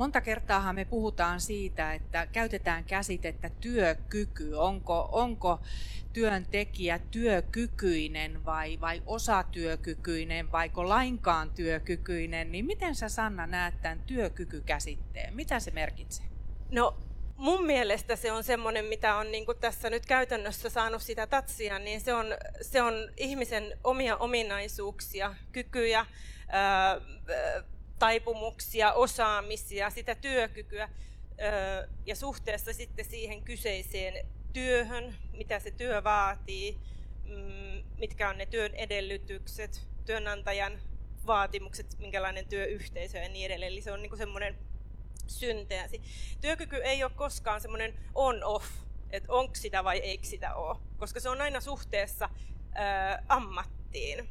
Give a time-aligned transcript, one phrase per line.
[0.00, 4.54] Monta kertaa me puhutaan siitä, että käytetään käsitettä työkyky.
[4.54, 5.60] Onko, onko
[6.12, 15.34] työntekijä työkykyinen vai, vai osatyökykyinen vaiko lainkaan työkykyinen, niin miten sä Sanna näet tämän työkykykäsitteen?
[15.34, 16.26] Mitä se merkitsee?
[16.70, 16.96] No
[17.36, 22.00] mun mielestä se on semmoinen, mitä on niin tässä nyt käytännössä saanut sitä tatsia, niin
[22.00, 22.26] se on,
[22.60, 26.06] se on ihmisen omia ominaisuuksia, kykyjä,
[26.48, 27.00] ää,
[28.00, 30.88] taipumuksia, osaamisia, sitä työkykyä
[32.06, 36.78] ja suhteessa sitten siihen kyseiseen työhön, mitä se työ vaatii,
[37.24, 40.80] mm, mitkä on ne työn edellytykset, työnantajan
[41.26, 43.72] vaatimukset, minkälainen työyhteisö ja niin edelleen.
[43.72, 44.58] Eli se on niin semmoinen
[45.26, 46.02] synteesi.
[46.40, 48.66] Työkyky ei ole koskaan semmoinen on-off,
[49.10, 52.28] että onko sitä vai eikö sitä ole, koska se on aina suhteessa
[53.28, 53.79] ammattiin.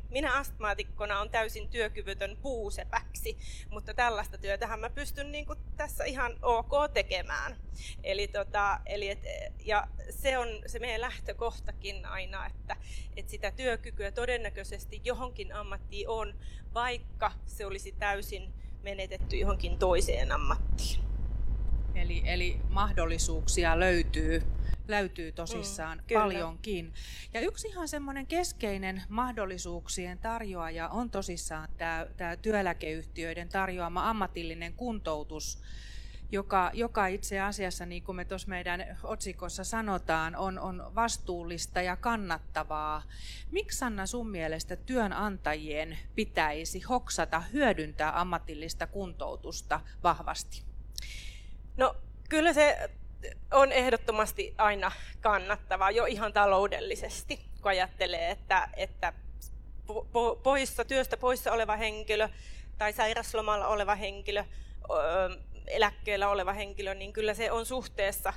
[0.10, 3.38] Minä astmaatikkona on täysin työkyvytön puusepäksi,
[3.70, 7.58] mutta tällaista työtähän mä pystyn niin kuin tässä ihan ok tekemään.
[8.04, 9.20] Eli tota, eli et,
[9.66, 12.76] ja se on se meidän lähtökohtakin aina, että,
[13.16, 16.36] että sitä työkykyä todennäköisesti johonkin ammattiin on,
[16.74, 18.54] vaikka se olisi täysin
[18.84, 21.00] menetetty johonkin toiseen ammattiin.
[21.96, 24.44] Eli, eli mahdollisuuksia löytyy,
[24.90, 26.94] löytyy tosissaan mm, paljonkin.
[27.34, 35.62] Ja yksi ihan semmoinen keskeinen mahdollisuuksien tarjoaja on tosissaan tämä, tämä työeläkeyhtiöiden tarjoama ammatillinen kuntoutus
[36.32, 41.96] joka, joka itse asiassa, niin kuin me tuossa meidän otsikossa sanotaan, on, on vastuullista ja
[41.96, 43.04] kannattavaa.
[43.52, 50.64] Miksi Sanna sun mielestä työnantajien pitäisi hoksata hyödyntää ammatillista kuntoutusta vahvasti?
[51.78, 51.96] No
[52.30, 52.90] kyllä se
[53.52, 59.14] on ehdottomasti aina kannattavaa jo ihan taloudellisesti, kun ajattelee, että, että
[60.44, 62.30] poissa, työstä poissa oleva henkilö
[62.78, 64.44] tai sairaslomalla oleva henkilö
[65.68, 68.34] eläkkeellä oleva henkilö, niin kyllä se on suhteessa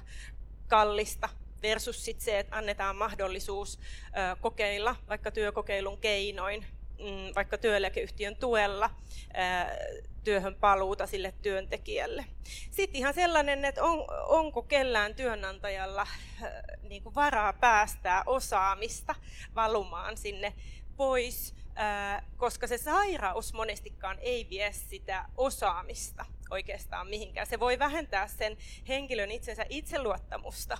[0.68, 1.28] kallista
[1.62, 3.78] versus sit se, että annetaan mahdollisuus
[4.40, 6.66] kokeilla vaikka työkokeilun keinoin,
[7.34, 8.90] vaikka työeläkeyhtiön tuella
[10.24, 12.24] työhön paluuta sille työntekijälle.
[12.70, 16.06] Sitten ihan sellainen, että on, onko kellään työnantajalla
[16.82, 19.14] niin kuin varaa päästää osaamista
[19.54, 20.54] valumaan sinne
[20.96, 21.54] pois,
[22.36, 27.46] koska se sairaus monestikaan ei vie sitä osaamista oikeastaan mihinkään.
[27.46, 28.56] Se voi vähentää sen
[28.88, 30.78] henkilön itsensä itseluottamusta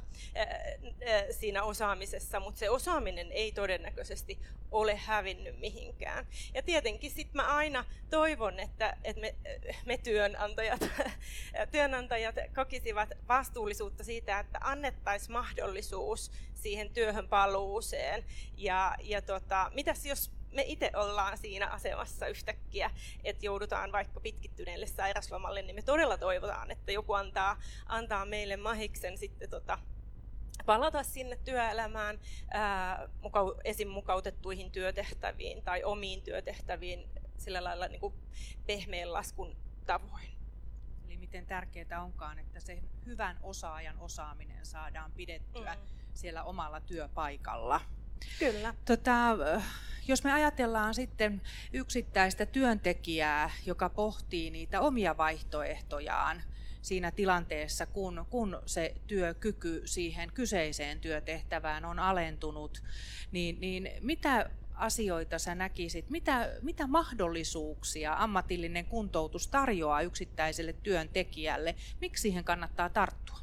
[1.31, 4.39] siinä osaamisessa, mutta se osaaminen ei todennäköisesti
[4.71, 6.27] ole hävinnyt mihinkään.
[6.55, 9.35] Ja tietenkin sitten mä aina toivon, että, että me,
[9.87, 10.81] me työnantajat,
[11.73, 18.25] työnantajat kokisivat vastuullisuutta siitä, että annettaisiin mahdollisuus siihen työhön paluuseen.
[18.57, 22.91] Ja, ja tota, mitäs jos me itse ollaan siinä asemassa yhtäkkiä,
[23.25, 29.19] että joudutaan vaikka pitkittyneelle sairaslomalle, niin me todella toivotaan, että joku antaa, antaa meille mahiksen
[29.19, 29.79] sitten tota,
[30.67, 32.21] palata sinne työelämään
[32.51, 33.89] ää, mukau, esim.
[33.89, 37.09] mukautettuihin työtehtäviin tai omiin työtehtäviin
[37.39, 38.15] sillä lailla niin kuin
[38.67, 40.29] pehmeän laskun tavoin.
[41.05, 45.81] Eli miten tärkeää onkaan, että se hyvän osaajan osaaminen saadaan pidettyä mm.
[46.15, 47.81] siellä omalla työpaikalla.
[48.39, 48.75] Kyllä.
[48.85, 49.37] Tota,
[50.09, 56.43] jos me ajatellaan sitten yksittäistä työntekijää, joka pohtii niitä omia vaihtoehtojaan
[56.83, 62.83] siinä tilanteessa, kun, kun se työkyky siihen kyseiseen työtehtävään on alentunut,
[63.33, 72.23] niin, niin mitä asioita sä näkisit, mitä, mitä mahdollisuuksia ammatillinen kuntoutus tarjoaa yksittäiselle työntekijälle, miksi
[72.23, 73.39] siihen kannattaa tarttua?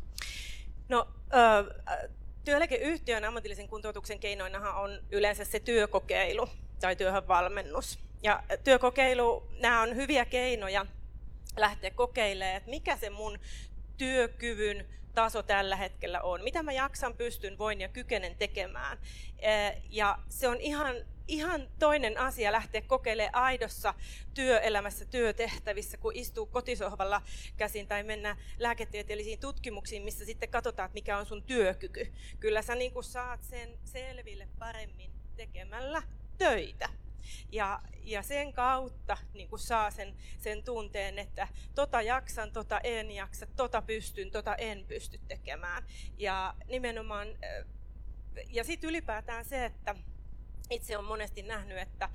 [0.89, 2.09] No, äh,
[2.45, 7.99] Työeläkeyhtiön ammatillisen kuntoutuksen keinoinahan on yleensä se työkokeilu tai työhön valmennus.
[8.23, 10.85] Ja työkokeilu, nämä on hyviä keinoja
[11.57, 13.39] lähteä kokeilemaan, että mikä se mun
[13.99, 18.97] työkyvyn taso tällä hetkellä on, mitä mä jaksan, pystyn, voin ja kykenen tekemään.
[19.89, 20.95] Ja se on ihan
[21.29, 23.93] ihan toinen asia lähteä kokeilemaan aidossa
[24.33, 27.21] työelämässä, työtehtävissä, kun istuu kotisohvalla
[27.57, 32.13] käsin tai mennä lääketieteellisiin tutkimuksiin, missä sitten katsotaan, että mikä on sun työkyky.
[32.39, 36.03] Kyllä sä niin saat sen selville paremmin tekemällä
[36.37, 36.89] töitä.
[37.51, 43.11] Ja, ja sen kautta niin kuin saa sen, sen tunteen, että tota jaksan, tota en
[43.11, 45.83] jaksa, tota pystyn, tota en pysty tekemään.
[46.17, 47.27] Ja nimenomaan,
[48.47, 49.95] ja sitten ylipäätään se, että
[50.69, 52.09] itse olen monesti nähnyt, että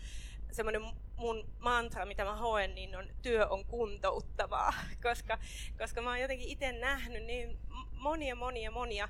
[0.52, 0.82] semmoinen
[1.16, 4.72] mun mantra, mitä mä hoen, niin on työ on kuntouttavaa,
[5.02, 5.38] koska,
[5.78, 7.58] koska mä oon jotenkin itse nähnyt niin
[7.92, 9.08] monia, monia, monia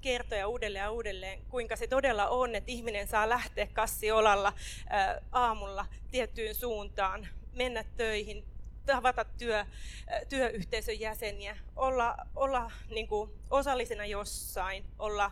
[0.00, 4.52] kertoja uudelleen ja uudelleen, kuinka se todella on, että ihminen saa lähteä kassi olalla
[4.88, 8.44] ää, aamulla tiettyyn suuntaan, mennä töihin,
[8.86, 9.66] tavata työ,
[10.28, 15.30] työyhteisön jäseniä, olla, olla niin kuin osallisena jossain, olla,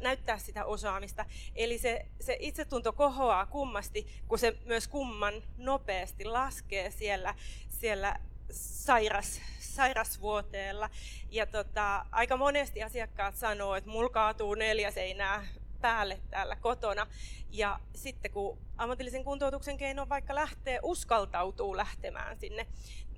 [0.00, 1.24] näyttää sitä osaamista.
[1.54, 7.34] Eli se, se itsetunto kohoaa kummasti, kun se myös kumman nopeasti laskee siellä,
[7.68, 8.16] siellä
[8.50, 10.90] sairas, sairasvuoteella.
[11.30, 15.46] Ja tota, aika monesti asiakkaat sanoo, että mulla kaatuu neljä seinää
[15.80, 17.06] päälle täällä kotona.
[17.50, 22.66] Ja sitten kun ammatillisen kuntoutuksen keino vaikka lähtee, uskaltautuu lähtemään sinne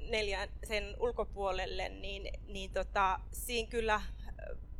[0.01, 4.03] neljän sen ulkopuolelle, niin, niin tota, siinä kyllä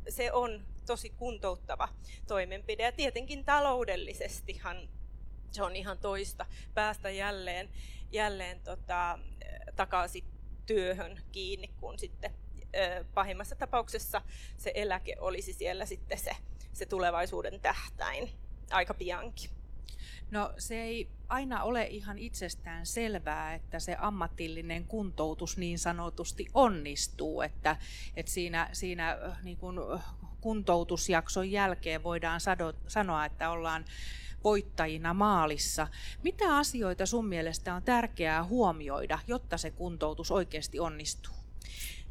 [0.09, 1.89] se on tosi kuntouttava
[2.27, 2.83] toimenpide.
[2.83, 4.89] Ja tietenkin taloudellisestihan
[5.51, 7.69] se on ihan toista päästä jälleen,
[8.11, 9.19] jälleen tota,
[9.75, 10.32] takaisin
[10.65, 12.31] työhön kiinni, kun sitten
[13.13, 14.21] pahimmassa tapauksessa
[14.57, 16.31] se eläke olisi siellä sitten se,
[16.73, 18.29] se tulevaisuuden tähtäin
[18.71, 19.49] aika piankin.
[20.31, 27.41] No se ei aina ole ihan itsestään selvää, että se ammatillinen kuntoutus niin sanotusti onnistuu,
[27.41, 27.75] että,
[28.15, 29.79] että siinä, siinä niin kuin
[30.43, 33.85] kuntoutusjakson jälkeen voidaan sado, sanoa, että ollaan
[34.43, 35.87] voittajina maalissa.
[36.23, 41.33] Mitä asioita sun mielestä on tärkeää huomioida, jotta se kuntoutus oikeasti onnistuu?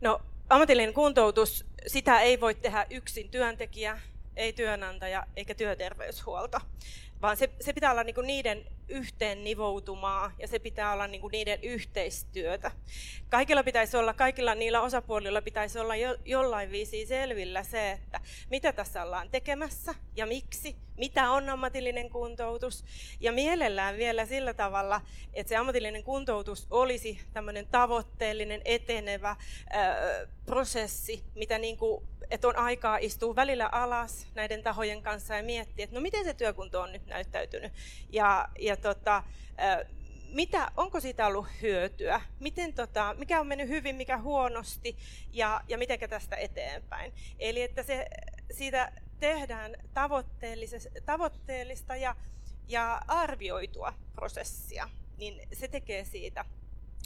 [0.01, 4.01] No, ammatillinen kuntoutus, sitä ei voi tehdä yksin työntekijä,
[4.37, 6.59] ei työnantaja eikä työterveyshuolto,
[7.23, 11.59] vaan se, se pitää olla niinku niiden yhteen nivoutumaa ja se pitää olla niinku niiden
[11.63, 12.71] yhteistyötä.
[13.29, 18.21] Kaikilla pitäisi olla, kaikilla niillä osapuolilla pitäisi olla jo, jollain viisi selvillä se, että
[18.51, 22.85] mitä tässä ollaan tekemässä ja miksi, mitä on ammatillinen kuntoutus
[23.21, 25.01] ja mielellään vielä sillä tavalla,
[25.35, 29.37] että se ammatillinen kuntoutus olisi tämmöinen tavoitteellinen, etenevä
[29.71, 29.97] ää,
[30.47, 35.85] prosessi, mitä niin kuin että on aikaa istua välillä alas näiden tahojen kanssa ja miettiä,
[35.85, 37.73] että no miten se työkunto on nyt näyttäytynyt
[38.11, 39.23] ja, ja tota,
[40.33, 44.97] mitä, onko siitä ollut hyötyä, miten, tota, mikä on mennyt hyvin, mikä huonosti
[45.33, 47.13] ja, ja miten tästä eteenpäin.
[47.39, 48.07] Eli että se,
[48.51, 49.77] siitä tehdään
[51.07, 52.17] tavoitteellista ja,
[52.69, 54.89] ja arvioitua prosessia,
[55.19, 56.45] niin se tekee siitä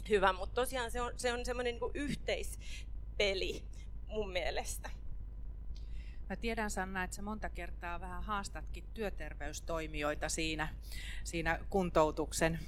[0.09, 3.63] hyvän, mutta tosiaan se on, se on semmoinen niin yhteispeli
[4.07, 4.89] mun mielestä.
[6.29, 10.67] Mä tiedän Sanna, että sä monta kertaa vähän haastatkin työterveystoimijoita siinä,
[11.23, 12.59] siinä kuntoutuksen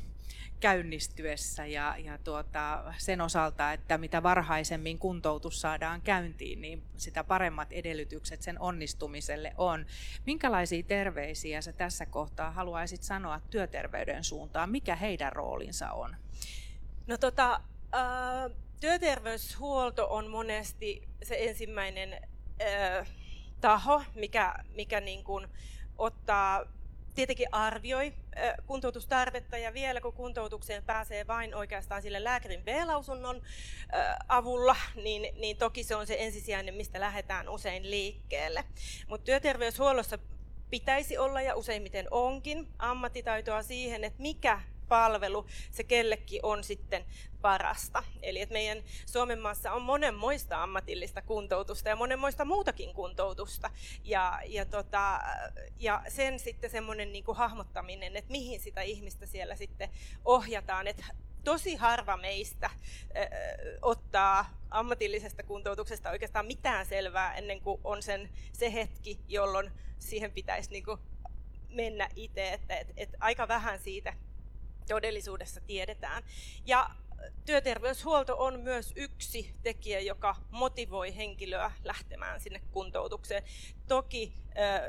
[0.59, 7.73] käynnistyessä ja, ja tuota, sen osalta, että mitä varhaisemmin kuntoutus saadaan käyntiin, niin sitä paremmat
[7.73, 9.85] edellytykset sen onnistumiselle on.
[10.25, 14.69] Minkälaisia terveisiä sä tässä kohtaa haluaisit sanoa työterveyden suuntaan?
[14.69, 16.15] Mikä heidän roolinsa on?
[17.07, 17.62] No tota,
[17.95, 22.13] äh, työterveyshuolto on monesti se ensimmäinen
[22.62, 23.07] äh,
[23.61, 25.47] taho, mikä, mikä niin kuin
[25.97, 26.65] ottaa,
[27.15, 28.13] tietenkin arvioi
[28.65, 33.41] kuntoutustarvetta ja vielä kun kuntoutukseen pääsee vain oikeastaan sille lääkärin B-lausunnon
[34.27, 38.63] avulla, niin, niin toki se on se ensisijainen, mistä lähdetään usein liikkeelle.
[39.07, 40.19] Mutta työterveyshuollossa
[40.69, 47.06] pitäisi olla ja useimmiten onkin ammattitaitoa siihen, että mikä palvelu se kellekin on sitten
[47.41, 48.03] parasta.
[48.21, 53.71] Eli että meidän Suomen maassa on monenmoista ammatillista kuntoutusta ja monenmoista muutakin kuntoutusta.
[54.03, 55.19] Ja, ja, tota,
[55.80, 59.89] ja sen sitten semmoinen niin hahmottaminen, että mihin sitä ihmistä siellä sitten
[60.25, 60.88] ohjataan.
[60.88, 61.06] Että
[61.44, 62.74] tosi harva meistä äh,
[63.81, 70.72] ottaa ammatillisesta kuntoutuksesta oikeastaan mitään selvää ennen kuin on sen, se hetki, jolloin siihen pitäisi
[70.72, 71.00] niin kuin
[71.69, 72.53] mennä itse.
[72.53, 74.13] Että, et, et aika vähän siitä
[74.89, 76.24] todellisuudessa tiedetään.
[76.65, 76.89] Ja
[77.46, 83.43] työterveyshuolto on myös yksi tekijä, joka motivoi henkilöä lähtemään sinne kuntoutukseen.
[83.88, 84.34] Toki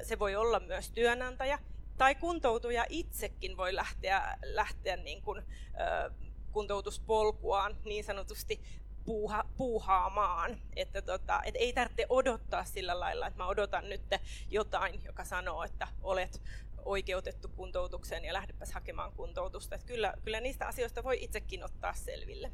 [0.02, 1.58] se voi olla myös työnantaja,
[1.98, 5.42] tai kuntoutuja itsekin voi lähteä, lähteä niin kuin,
[6.52, 8.60] kuntoutuspolkuaan niin sanotusti
[9.04, 10.58] puuha, puuhaamaan.
[10.76, 14.02] Että tota, et ei tarvitse odottaa sillä lailla, että mä odotan nyt
[14.50, 16.42] jotain, joka sanoo, että olet
[16.84, 19.74] oikeutettu kuntoutukseen ja lähdepäs hakemaan kuntoutusta.
[19.74, 22.52] Että kyllä, kyllä niistä asioista voi itsekin ottaa selville.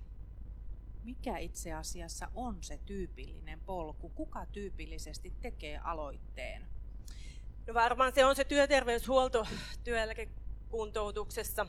[1.05, 4.09] Mikä itse asiassa on se tyypillinen polku?
[4.09, 6.67] Kuka tyypillisesti tekee aloitteen?
[7.67, 9.47] No varmaan se on se työterveyshuolto
[9.85, 11.67] työeläkekuntoutuksessa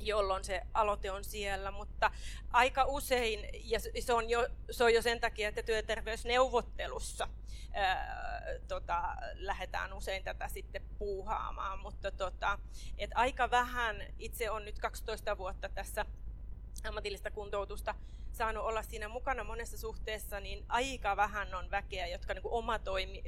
[0.00, 2.10] jolloin se aloite on siellä, mutta
[2.50, 7.28] aika usein, ja se on jo, se on jo sen takia, että työterveysneuvottelussa
[7.72, 12.58] ää, tota, lähdetään usein tätä sitten puuhaamaan, mutta tota,
[12.98, 16.06] et aika vähän, itse on nyt 12 vuotta tässä
[16.84, 17.94] ammatillista kuntoutusta
[18.32, 23.22] saanut olla siinä mukana monessa suhteessa, niin aika vähän on väkeä, jotka niin oma toimi,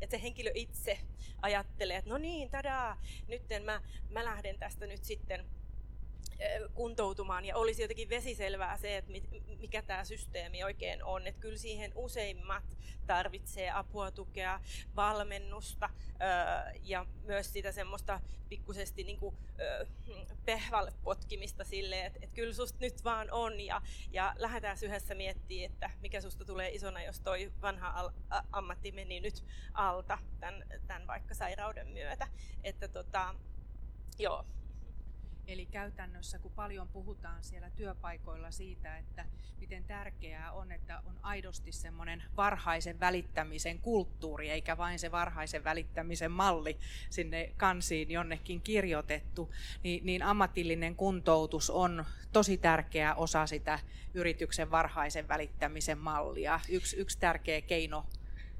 [0.00, 0.98] että se henkilö itse
[1.42, 5.46] ajattelee, että no niin, tadaa, nyt mä, mä lähden tästä nyt sitten
[6.74, 9.12] kuntoutumaan ja olisi jotenkin vesiselvää se, että
[9.60, 11.26] mikä tämä systeemi oikein on.
[11.26, 14.60] Että kyllä siihen useimmat tarvitsee apua, tukea,
[14.96, 15.90] valmennusta
[16.82, 19.36] ja myös sitä semmoista pikkusesti niin kuin,
[20.44, 25.90] pehvalle potkimista silleen, että, kyllä susta nyt vaan on ja, ja lähdetään yhdessä miettimään, että
[26.00, 28.12] mikä susta tulee isona, jos toi vanha
[28.52, 32.28] ammatti meni nyt alta tämän, tämän vaikka sairauden myötä.
[32.64, 33.34] Että tota,
[34.18, 34.44] joo,
[35.46, 39.24] Eli käytännössä, kun paljon puhutaan siellä työpaikoilla siitä, että
[39.60, 46.30] miten tärkeää on, että on aidosti semmoinen varhaisen välittämisen kulttuuri, eikä vain se varhaisen välittämisen
[46.30, 46.78] malli
[47.10, 53.78] sinne kansiin jonnekin kirjoitettu, niin, niin ammatillinen kuntoutus on tosi tärkeä osa sitä
[54.14, 56.60] yrityksen varhaisen välittämisen mallia.
[56.68, 58.06] Yksi, yksi tärkeä keino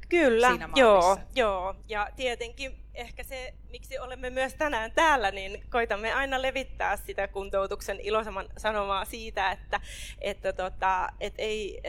[0.09, 1.75] Kyllä, siinä joo, joo.
[1.89, 8.01] Ja tietenkin ehkä se, miksi olemme myös tänään täällä, niin koitamme aina levittää sitä kuntoutuksen
[8.01, 9.81] iloisemman sanomaa siitä, että,
[10.19, 11.81] että tota, et ei,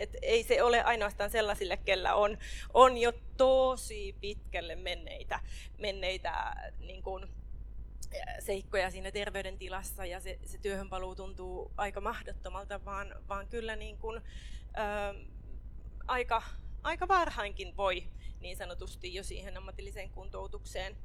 [0.00, 2.38] et ei se ole ainoastaan sellaisille, kellä on,
[2.74, 5.40] on jo tosi pitkälle menneitä,
[5.78, 7.26] menneitä niin kuin,
[8.38, 14.16] seikkoja siinä terveydentilassa ja se, se työhönpaluu tuntuu aika mahdottomalta, vaan, vaan kyllä niin kuin,
[14.16, 15.14] ö,
[16.08, 16.42] aika,
[16.82, 18.08] aika varhainkin voi
[18.40, 20.96] niin sanotusti jo siihen ammatilliseen kuntoutukseen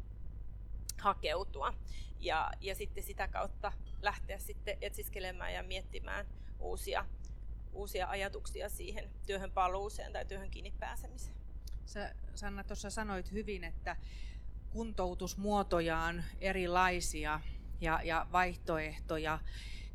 [1.01, 1.73] hakeutua.
[2.19, 6.25] Ja, ja sitten sitä kautta lähteä sitten etsiskelemään ja miettimään
[6.59, 7.05] uusia,
[7.73, 11.35] uusia ajatuksia siihen työhön paluuseen tai työhön kiinni pääsemiseen.
[11.85, 13.95] Sä, Sanna tuossa sanoit hyvin, että
[14.69, 17.39] kuntoutusmuotoja on erilaisia
[17.81, 19.39] ja, ja vaihtoehtoja.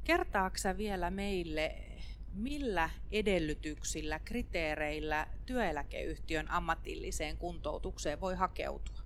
[0.04, 1.89] Kertaaksa vielä meille,
[2.34, 9.00] millä edellytyksillä, kriteereillä työeläkeyhtiön ammatilliseen kuntoutukseen voi hakeutua?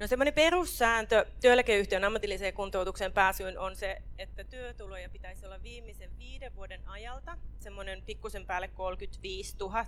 [0.00, 6.54] No semmoinen perussääntö työeläkeyhtiön ammatilliseen kuntoutukseen pääsyyn on se, että työtuloja pitäisi olla viimeisen viiden
[6.54, 9.86] vuoden ajalta, semmoinen pikkusen päälle 35 000.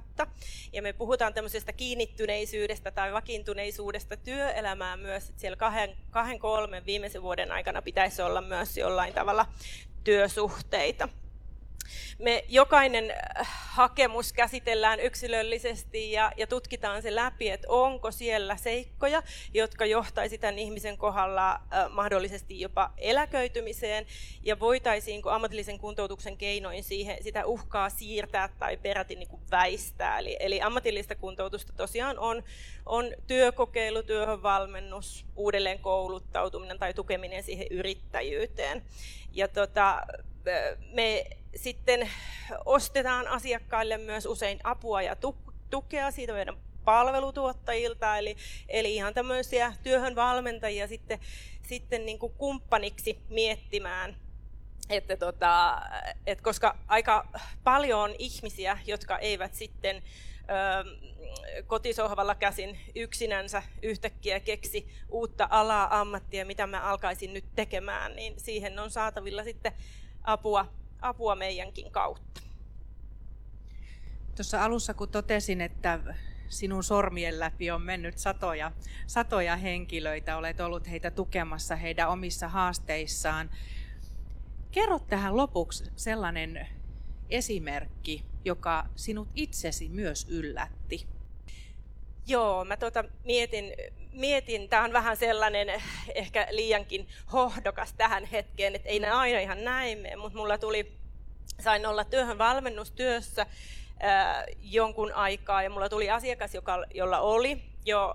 [0.72, 7.22] Ja me puhutaan tämmöisestä kiinnittyneisyydestä tai vakiintuneisuudesta työelämään myös, että siellä kahden, kahden kolmen viimeisen
[7.22, 9.46] vuoden aikana pitäisi olla myös jollain tavalla
[10.04, 11.08] työsuhteita.
[12.18, 19.22] Me jokainen äh, hakemus käsitellään yksilöllisesti ja, ja tutkitaan se läpi, että onko siellä seikkoja,
[19.54, 21.60] jotka johtaisi tämän ihmisen kohdalla äh,
[21.90, 24.06] mahdollisesti jopa eläköitymiseen
[24.42, 30.18] ja voitaisiinko ammatillisen kuntoutuksen keinoin siihen, sitä uhkaa siirtää tai peräti niin kuin väistää.
[30.18, 32.42] Eli, eli ammatillista kuntoutusta tosiaan on,
[32.86, 38.82] on työkokeilu, työhönvalmennus, uudelleen kouluttautuminen tai tukeminen siihen yrittäjyyteen.
[39.32, 40.02] Ja tota,
[40.92, 41.26] me
[41.56, 42.10] sitten
[42.64, 45.16] ostetaan asiakkaille myös usein apua ja
[45.70, 48.36] tukea siitä meidän palvelutuottajilta, eli,
[48.68, 51.18] eli ihan tämmöisiä työhönvalmentajia sitten,
[51.62, 54.16] sitten niin kuin kumppaniksi miettimään.
[54.90, 55.82] Että tota,
[56.26, 57.28] et koska aika
[57.64, 60.00] paljon on ihmisiä, jotka eivät sitten ö,
[61.66, 68.78] kotisohvalla käsin yksinänsä yhtäkkiä keksi uutta alaa, ammattia, mitä mä alkaisin nyt tekemään, niin siihen
[68.78, 69.72] on saatavilla sitten
[70.22, 70.66] apua,
[71.02, 72.40] apua meidänkin kautta.
[74.36, 76.14] Tuossa alussa kun totesin, että
[76.48, 78.72] sinun sormien läpi on mennyt satoja,
[79.06, 83.50] satoja henkilöitä, olet ollut heitä tukemassa heidän omissa haasteissaan.
[84.70, 86.68] Kerro tähän lopuksi sellainen
[87.30, 91.19] esimerkki, joka sinut itsesi myös yllätti.
[92.30, 93.74] Joo, mä tota mietin,
[94.12, 95.82] mietin, tämä on vähän sellainen
[96.14, 100.92] ehkä liiankin hohdokas tähän hetkeen, että ei ne aina ihan näin mene, mutta mulla tuli,
[101.60, 103.46] sain olla työhön valmennustyössä
[104.00, 108.14] ää, jonkun aikaa ja mulla tuli asiakas, joka, jolla oli jo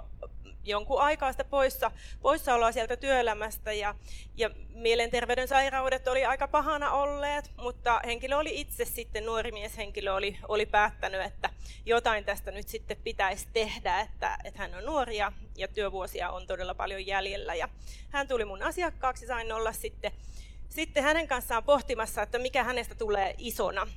[0.66, 1.92] jonkun aikaa sitä poissa,
[2.22, 3.96] poissaoloa sieltä työelämästä ja,
[4.38, 10.38] ja mielenterveyden sairaudet oli aika pahana olleet, mutta henkilö oli itse sitten, nuori mieshenkilö oli,
[10.48, 11.50] oli päättänyt, että
[11.86, 16.76] jotain tästä nyt sitten pitäisi tehdä, että, että hän on nuoria ja työvuosia on todella
[16.76, 17.56] paljon jäljellä.
[17.56, 17.70] Ja
[18.10, 20.12] hän tuli mun asiakkaaksi, sain olla sitten,
[20.70, 23.88] sitten hänen kanssaan pohtimassa, että mikä hänestä tulee isona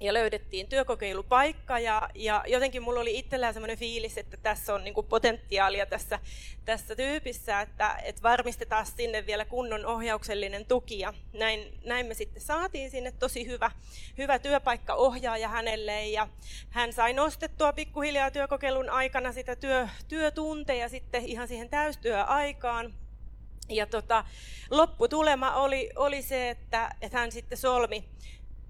[0.00, 5.02] ja löydettiin työkokeilupaikka ja, ja jotenkin mulla oli itsellään semmoinen fiilis, että tässä on niinku
[5.02, 6.18] potentiaalia tässä,
[6.64, 12.42] tässä tyypissä, että, että varmistetaan sinne vielä kunnon ohjauksellinen tuki ja näin, näin me sitten
[12.42, 13.70] saatiin sinne tosi hyvä,
[14.18, 16.28] hyvä työpaikka ohjaaja hänelle ja
[16.70, 22.94] hän sai nostettua pikkuhiljaa työkokeilun aikana sitä työ, työtunteja sitten ihan siihen täystyöaikaan.
[23.70, 24.24] Ja tota,
[24.70, 28.04] lopputulema oli, oli se, että, että hän sitten solmi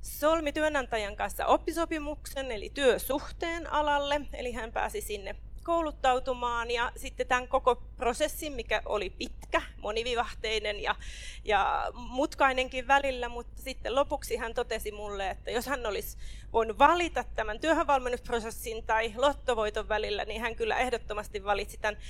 [0.02, 5.36] solmi työnantajan kanssa oppisopimuksen eli työsuhteen alalle, eli hän pääsi sinne
[5.68, 10.94] kouluttautumaan ja sitten tämän koko prosessin, mikä oli pitkä, monivivahteinen ja,
[11.44, 16.18] ja mutkainenkin välillä, mutta sitten lopuksi hän totesi mulle, että jos hän olisi
[16.52, 22.00] voinut valita tämän työhönvalmennusprosessin tai lottovoiton välillä, niin hän kyllä ehdottomasti valitsi tämän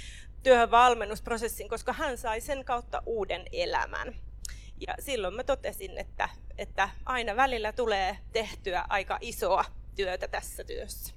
[0.42, 4.27] työhönvalmennusprosessin, koska hän sai sen kautta uuden elämän.
[4.86, 9.64] Ja silloin mä totesin, että, että aina välillä tulee tehtyä aika isoa
[9.96, 11.14] työtä tässä työssä.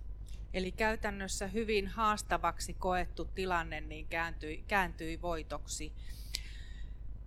[0.54, 5.94] Eli käytännössä hyvin haastavaksi koettu tilanne niin kääntyi, kääntyi voitoksi.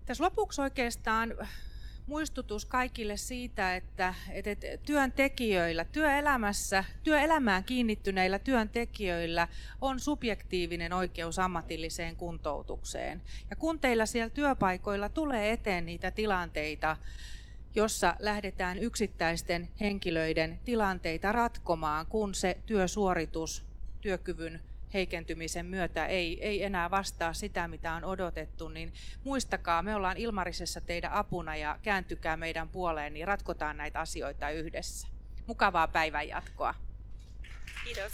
[0.05, 1.35] Tässä lopuksi oikeastaan
[2.07, 4.53] muistutus kaikille siitä, että, että
[4.85, 9.47] työntekijöillä, työelämässä, työelämään kiinnittyneillä työntekijöillä
[9.81, 13.21] on subjektiivinen oikeus ammatilliseen kuntoutukseen.
[13.49, 16.97] Ja kun teillä siellä työpaikoilla tulee eteen niitä tilanteita,
[17.75, 23.65] jossa lähdetään yksittäisten henkilöiden tilanteita ratkomaan, kun se työsuoritus,
[24.01, 24.61] työkyvyn
[24.95, 30.81] heikentymisen myötä ei, ei enää vastaa sitä, mitä on odotettu, niin muistakaa, me ollaan Ilmarisessa
[30.81, 35.07] teidän apuna ja kääntykää meidän puoleen, niin ratkotaan näitä asioita yhdessä.
[35.47, 36.75] Mukavaa päivänjatkoa.
[37.83, 38.11] Kiitos.